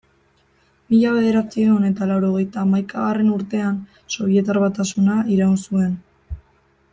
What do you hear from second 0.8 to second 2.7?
Mila bederatziehun eta laurogeita